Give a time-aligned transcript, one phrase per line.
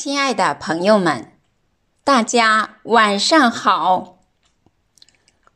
[0.00, 1.32] 亲爱的朋友们，
[2.04, 4.20] 大家晚上好！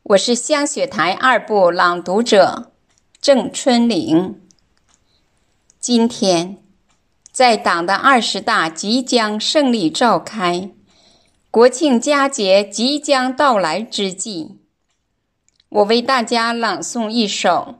[0.03, 2.73] 我是香雪台二部朗读者
[3.21, 4.41] 郑春玲。
[5.79, 6.57] 今天，
[7.31, 10.71] 在党的二十大即将胜利召开，
[11.49, 14.57] 国庆佳节即将到来之际，
[15.69, 17.75] 我为大家朗诵一首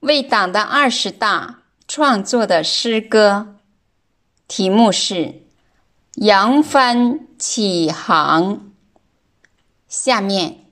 [0.00, 3.56] 为党的二十大创作的诗歌，
[4.46, 5.41] 题目是。
[6.16, 8.70] 扬帆起航。
[9.88, 10.66] 下面，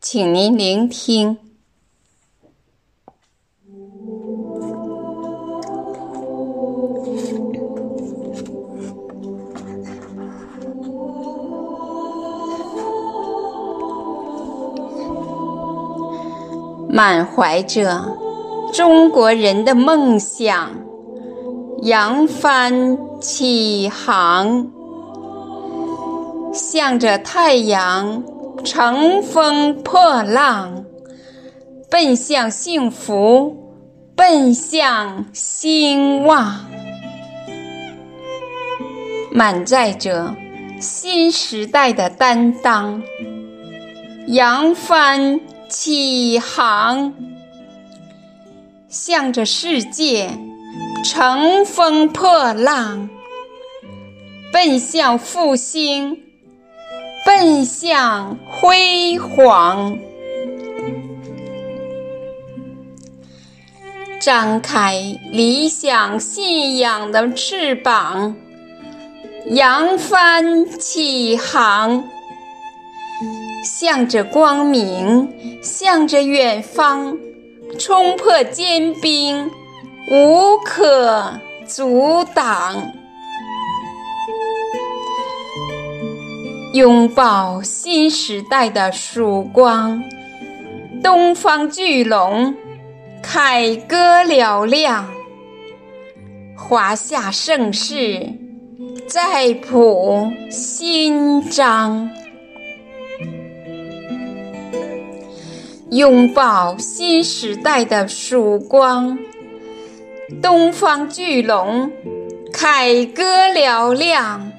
[0.00, 1.38] 请您聆听。
[16.88, 18.16] 满怀着
[18.72, 20.75] 中国人的梦想。
[21.82, 24.70] 扬帆起航，
[26.52, 28.24] 向着太阳
[28.64, 30.84] 乘风破浪，
[31.90, 33.54] 奔向幸福，
[34.16, 36.64] 奔向兴旺，
[39.30, 40.34] 满载着
[40.80, 43.02] 新时代的担当。
[44.28, 47.12] 扬帆起航，
[48.88, 50.30] 向着世界。
[51.08, 53.08] 乘风破浪，
[54.52, 56.20] 奔向复兴，
[57.24, 60.00] 奔向辉煌。
[64.20, 68.34] 张开理想信仰的翅膀，
[69.46, 72.02] 扬帆起航，
[73.62, 77.16] 向着光明，向着远方，
[77.78, 79.48] 冲破坚冰。
[80.08, 82.92] 无可阻挡，
[86.74, 90.04] 拥抱新时代的曙光，
[91.02, 92.54] 东方巨龙
[93.20, 95.10] 凯歌嘹亮，
[96.56, 98.32] 华夏盛世
[99.08, 102.08] 再谱新章，
[105.90, 109.18] 拥抱新时代的曙光。
[110.42, 111.92] 东方巨龙，
[112.52, 114.50] 凯歌嘹亮，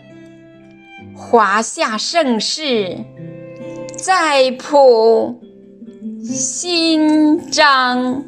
[1.15, 2.97] 华夏盛世
[3.97, 5.41] 再谱
[6.23, 8.23] 新章。